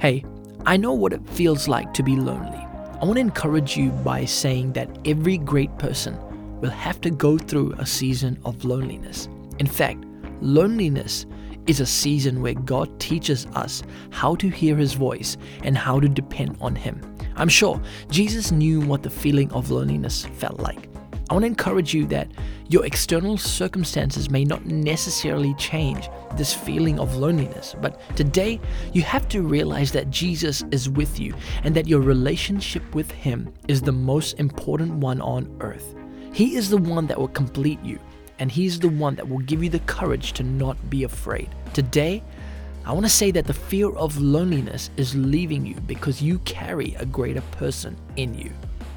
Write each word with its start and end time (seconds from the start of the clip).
Hey, 0.00 0.24
I 0.64 0.76
know 0.76 0.92
what 0.92 1.12
it 1.12 1.28
feels 1.30 1.66
like 1.66 1.92
to 1.94 2.04
be 2.04 2.14
lonely. 2.14 2.64
I 3.00 3.04
want 3.04 3.14
to 3.14 3.20
encourage 3.20 3.76
you 3.76 3.90
by 3.90 4.26
saying 4.26 4.74
that 4.74 4.96
every 5.04 5.38
great 5.38 5.76
person 5.76 6.16
will 6.60 6.70
have 6.70 7.00
to 7.00 7.10
go 7.10 7.36
through 7.36 7.72
a 7.78 7.84
season 7.84 8.38
of 8.44 8.64
loneliness. 8.64 9.28
In 9.58 9.66
fact, 9.66 10.04
loneliness 10.40 11.26
is 11.66 11.80
a 11.80 11.86
season 11.86 12.42
where 12.42 12.54
God 12.54 13.00
teaches 13.00 13.46
us 13.56 13.82
how 14.10 14.36
to 14.36 14.48
hear 14.48 14.76
His 14.76 14.92
voice 14.92 15.36
and 15.64 15.76
how 15.76 15.98
to 15.98 16.08
depend 16.08 16.56
on 16.60 16.76
Him. 16.76 17.00
I'm 17.34 17.48
sure 17.48 17.82
Jesus 18.08 18.52
knew 18.52 18.80
what 18.80 19.02
the 19.02 19.10
feeling 19.10 19.50
of 19.50 19.72
loneliness 19.72 20.26
felt 20.36 20.60
like. 20.60 20.88
I 21.30 21.34
want 21.34 21.42
to 21.42 21.48
encourage 21.48 21.92
you 21.92 22.06
that 22.06 22.28
your 22.68 22.86
external 22.86 23.36
circumstances 23.36 24.30
may 24.30 24.44
not 24.44 24.64
necessarily 24.64 25.52
change 25.54 26.08
this 26.36 26.54
feeling 26.54 26.98
of 26.98 27.16
loneliness, 27.16 27.76
but 27.82 28.00
today 28.16 28.58
you 28.94 29.02
have 29.02 29.28
to 29.28 29.42
realize 29.42 29.92
that 29.92 30.10
Jesus 30.10 30.64
is 30.70 30.88
with 30.88 31.20
you 31.20 31.34
and 31.64 31.74
that 31.74 31.86
your 31.86 32.00
relationship 32.00 32.94
with 32.94 33.10
Him 33.10 33.52
is 33.68 33.82
the 33.82 33.92
most 33.92 34.40
important 34.40 34.94
one 34.94 35.20
on 35.20 35.54
earth. 35.60 35.94
He 36.32 36.56
is 36.56 36.70
the 36.70 36.78
one 36.78 37.06
that 37.08 37.18
will 37.18 37.28
complete 37.28 37.82
you, 37.82 37.98
and 38.38 38.50
He's 38.50 38.78
the 38.80 38.88
one 38.88 39.14
that 39.16 39.28
will 39.28 39.40
give 39.40 39.62
you 39.62 39.68
the 39.68 39.80
courage 39.80 40.32
to 40.34 40.42
not 40.42 40.78
be 40.88 41.04
afraid. 41.04 41.50
Today, 41.74 42.22
I 42.86 42.92
want 42.92 43.04
to 43.04 43.10
say 43.10 43.30
that 43.32 43.46
the 43.46 43.52
fear 43.52 43.90
of 43.90 44.18
loneliness 44.18 44.88
is 44.96 45.14
leaving 45.14 45.66
you 45.66 45.74
because 45.86 46.22
you 46.22 46.38
carry 46.40 46.94
a 46.94 47.04
greater 47.04 47.42
person 47.52 47.98
in 48.16 48.32
you. 48.32 48.50